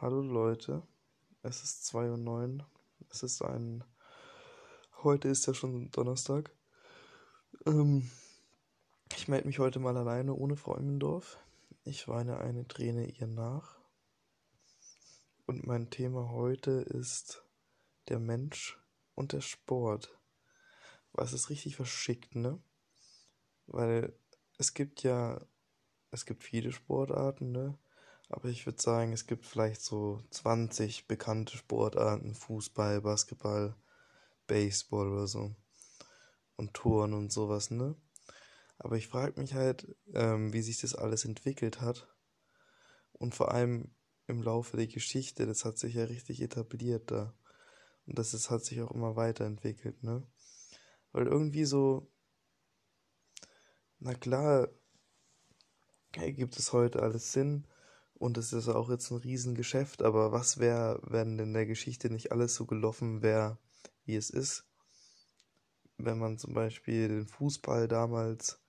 [0.00, 0.82] Hallo Leute,
[1.42, 2.64] es ist 2 Uhr 9.
[3.10, 3.84] Es ist ein.
[5.04, 6.52] Heute ist ja schon Donnerstag.
[7.64, 8.10] Ähm,
[9.14, 11.38] ich melde mich heute mal alleine ohne Frau Immendorf.
[11.84, 13.78] Ich weine eine Träne ihr nach.
[15.46, 17.44] Und mein Thema heute ist
[18.08, 18.76] der Mensch
[19.14, 20.18] und der Sport.
[21.12, 22.60] Was ist richtig verschickt, ne?
[23.68, 24.12] Weil
[24.58, 25.40] es gibt ja.
[26.10, 27.78] Es gibt viele Sportarten, ne?
[28.34, 32.34] Aber ich würde sagen, es gibt vielleicht so 20 bekannte Sportarten.
[32.34, 33.76] Fußball, Basketball,
[34.48, 35.54] Baseball oder so.
[36.56, 37.94] Und Touren und sowas, ne?
[38.78, 42.08] Aber ich frage mich halt, ähm, wie sich das alles entwickelt hat.
[43.12, 43.94] Und vor allem
[44.26, 47.32] im Laufe der Geschichte, das hat sich ja richtig etabliert da.
[48.04, 50.26] Und das ist, hat sich auch immer weiterentwickelt, ne?
[51.12, 52.10] Weil irgendwie so,
[54.00, 54.66] na klar,
[56.10, 57.68] gibt es heute alles Sinn
[58.24, 62.32] und es ist auch jetzt ein Riesengeschäft, aber was wäre, wenn in der Geschichte nicht
[62.32, 63.58] alles so gelaufen wäre,
[64.06, 64.64] wie es ist?
[65.98, 68.62] Wenn man zum Beispiel den Fußball damals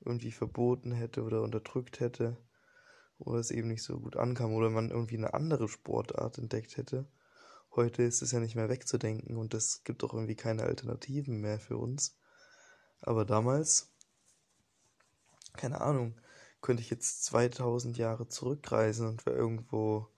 [0.00, 2.36] irgendwie verboten hätte oder unterdrückt hätte
[3.16, 7.10] oder es eben nicht so gut ankam oder man irgendwie eine andere Sportart entdeckt hätte.
[7.74, 11.58] Heute ist es ja nicht mehr wegzudenken und es gibt auch irgendwie keine Alternativen mehr
[11.58, 12.18] für uns.
[13.00, 13.90] Aber damals,
[15.54, 16.20] keine Ahnung,
[16.60, 20.08] könnte ich jetzt 2000 Jahre zurückreisen und wäre irgendwo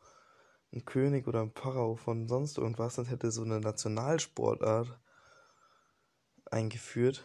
[0.73, 5.01] ein König oder ein Pharao von sonst irgendwas und hätte so eine Nationalsportart
[6.47, 7.25] eingeführt.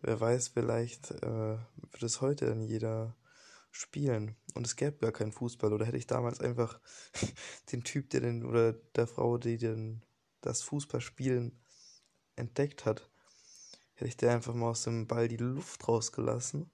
[0.00, 1.58] Wer weiß, vielleicht äh,
[1.90, 3.16] wird es heute dann jeder
[3.70, 4.36] spielen.
[4.54, 5.72] Und es gäbe gar keinen Fußball.
[5.72, 6.78] Oder hätte ich damals einfach
[7.72, 10.04] den Typ, der den oder der Frau, die den
[10.42, 11.58] das Fußballspielen
[12.36, 13.10] entdeckt hat,
[13.94, 16.70] hätte ich der einfach mal aus dem Ball die Luft rausgelassen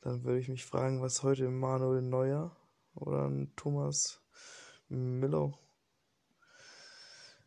[0.00, 2.56] dann würde ich mich fragen, was heute Manuel Neuer
[2.94, 4.22] oder Thomas
[4.88, 5.52] Miller,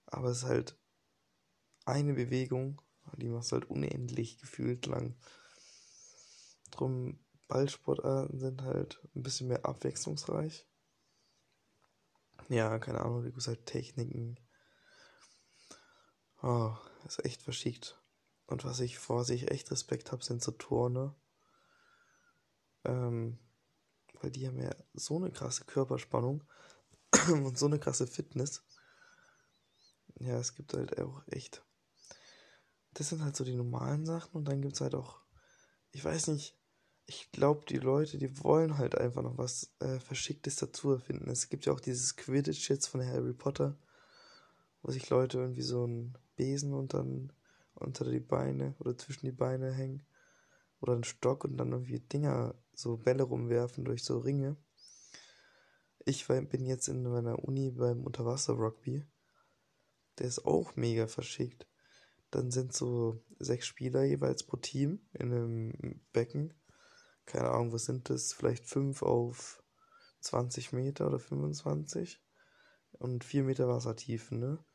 [0.06, 0.78] Aber es ist halt
[1.86, 2.82] eine Bewegung,
[3.18, 5.16] die machst du halt unendlich gefühlt lang.
[6.72, 10.68] Drum, Ballsportarten sind halt ein bisschen mehr abwechslungsreich.
[12.50, 14.40] Ja, keine Ahnung, du gibt halt Techniken.
[16.42, 18.00] Oh, ist echt verschickt.
[18.48, 21.16] Und was ich vor sich echt Respekt habe, sind so Turne.
[22.84, 23.40] Ähm,
[24.22, 26.44] weil die haben ja so eine krasse Körperspannung
[27.30, 28.64] und so eine krasse Fitness.
[30.20, 31.64] Ja, es gibt halt auch echt
[32.94, 35.20] das sind halt so die normalen Sachen und dann gibt es halt auch,
[35.92, 36.58] ich weiß nicht,
[37.06, 41.30] ich glaube, die Leute, die wollen halt einfach noch was äh, Verschicktes dazu erfinden.
[41.30, 43.78] Es gibt ja auch dieses Quidditch jetzt von Harry Potter,
[44.82, 47.34] wo sich Leute irgendwie so einen Besen und dann
[47.76, 50.06] unter die Beine oder zwischen die Beine hängen
[50.80, 54.56] oder einen Stock und dann irgendwie Dinger, so Bälle rumwerfen durch so Ringe.
[56.06, 59.06] Ich bin jetzt in meiner Uni beim Unterwasser-Rugby.
[60.20, 61.66] Der ist auch mega verschickt.
[62.34, 66.56] Dann sind so sechs Spieler jeweils pro Team in einem Becken.
[67.28, 68.34] Keine Ahnung, was sind das?
[68.34, 69.64] Vielleicht fünf auf
[70.22, 72.20] 20 Meter oder 25
[72.94, 74.66] und 4 Meter Wassertiefen, ne?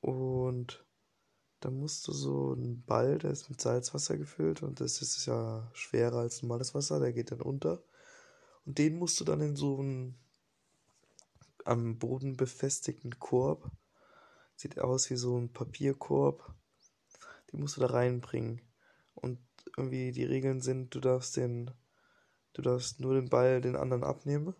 [0.00, 0.86] Und
[1.60, 5.70] da musst du so einen Ball, der ist mit Salzwasser gefüllt und das ist ja
[5.74, 7.84] schwerer als normales Wasser, der geht dann unter.
[8.64, 10.18] Und den musst du dann in so einen
[11.66, 13.70] am Boden befestigten Korb,
[14.56, 16.54] sieht aus wie so ein Papierkorb,
[17.52, 18.60] den musst du da reinbringen.
[19.14, 19.38] Und
[19.76, 21.70] irgendwie die Regeln sind, du darfst den,
[22.52, 24.54] du darfst nur den Ball den anderen abnehmen.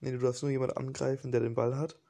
[0.00, 2.00] Nee, du darfst nur jemand angreifen, der den Ball hat.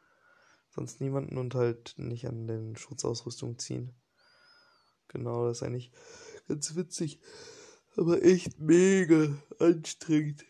[0.70, 3.94] Sonst niemanden und halt nicht an den Schutzausrüstung ziehen.
[5.08, 5.90] Genau, das ist eigentlich
[6.46, 7.20] ganz witzig.
[7.96, 10.44] Aber echt mega anstrengend.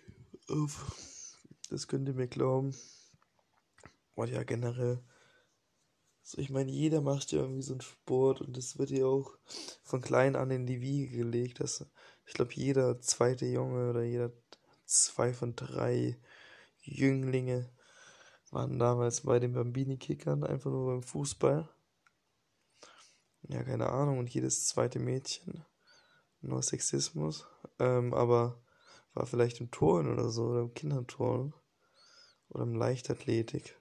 [1.71, 2.75] Das könnt ihr mir glauben.
[4.15, 5.03] Und ja, generell.
[6.31, 9.39] So, ich meine, jeder macht ja irgendwie so einen Sport und das wird ja auch
[9.83, 11.61] von klein an in die Wiege gelegt.
[11.61, 11.87] Dass,
[12.27, 14.31] ich glaube, jeder zweite Junge oder jeder
[14.85, 16.19] zwei von drei
[16.83, 17.73] Jünglinge
[18.51, 21.67] waren damals bei den Bambini-Kickern, einfach nur beim Fußball.
[23.45, 25.65] Ja, keine Ahnung, und jedes zweite Mädchen.
[26.43, 27.47] Nur Sexismus.
[27.79, 28.63] Ähm, aber
[29.15, 31.55] war vielleicht im Turnen oder so, oder im Kinderturnen.
[32.51, 33.78] Oder im Leichtathletik.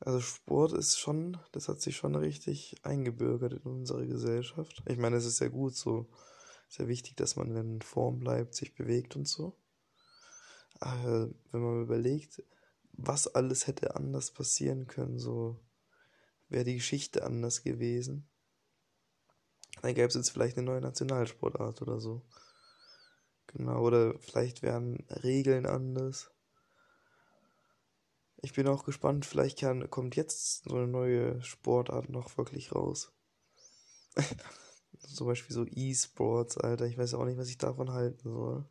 [0.00, 4.82] Also Sport ist schon, das hat sich schon richtig eingebürgert in unsere Gesellschaft.
[4.86, 6.08] Ich meine, es ist sehr gut so.
[6.68, 9.56] Sehr wichtig, dass man in Form bleibt, sich bewegt und so.
[10.80, 12.42] Aber wenn man überlegt,
[12.92, 15.60] was alles hätte anders passieren können, so
[16.48, 18.28] wäre die Geschichte anders gewesen.
[19.82, 22.22] Dann gäbe es jetzt vielleicht eine neue Nationalsportart oder so.
[23.48, 26.30] Genau, oder vielleicht wären Regeln anders.
[28.42, 33.12] Ich bin auch gespannt, vielleicht kann, kommt jetzt so eine neue Sportart noch wirklich raus.
[35.14, 36.86] Zum Beispiel so E-Sports, Alter.
[36.86, 38.68] Ich weiß auch nicht, was ich davon halten soll.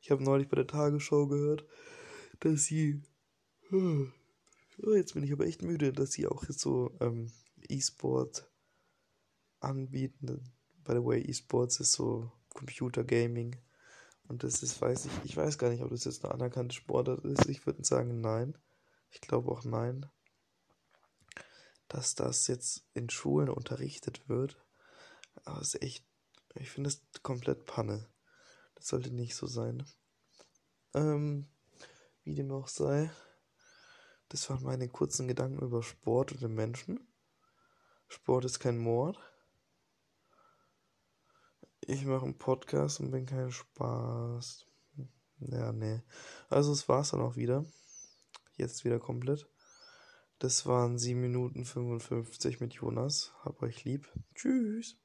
[0.00, 1.64] Ich habe neulich bei der Tagesschau gehört,
[2.40, 3.02] dass sie
[3.72, 7.32] Oh, jetzt bin ich aber echt müde, dass sie auch jetzt so ähm,
[7.68, 8.50] E-Sport
[9.60, 10.52] anbieten.
[10.84, 13.56] By the way, E-Sports ist so Computer Gaming.
[14.26, 17.24] Und das ist, weiß ich, ich weiß gar nicht, ob das jetzt eine anerkannte Sportart
[17.24, 17.48] ist.
[17.48, 18.56] Ich würde sagen, nein.
[19.10, 20.06] Ich glaube auch nein.
[21.88, 24.64] Dass das jetzt in Schulen unterrichtet wird.
[25.44, 26.06] Aber es ist echt,
[26.54, 28.08] ich finde es komplett Panne.
[28.74, 29.86] Das sollte nicht so sein.
[30.94, 31.48] Ähm,
[32.22, 33.10] wie dem auch sei.
[34.30, 37.06] Das waren meine kurzen Gedanken über Sport und den Menschen.
[38.08, 39.18] Sport ist kein Mord.
[41.86, 44.66] Ich mache einen Podcast und bin kein Spaß.
[45.40, 46.00] Ja, nee.
[46.48, 47.66] Also es war's dann auch wieder.
[48.56, 49.46] Jetzt wieder komplett.
[50.38, 53.32] Das waren 7 Minuten 55 mit Jonas.
[53.44, 54.10] Hab euch lieb.
[54.34, 54.96] Tschüss.